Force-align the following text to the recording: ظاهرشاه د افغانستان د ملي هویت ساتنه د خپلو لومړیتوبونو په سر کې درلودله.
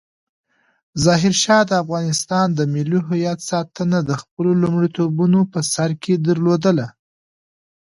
ظاهرشاه 1.03 1.63
د 1.69 1.71
افغانستان 1.83 2.47
د 2.53 2.59
ملي 2.73 2.99
هویت 3.07 3.39
ساتنه 3.51 3.97
د 4.03 4.11
خپلو 4.21 4.51
لومړیتوبونو 4.63 5.39
په 5.51 5.59
سر 5.73 5.89
کې 6.03 6.13
درلودله. 6.27 6.87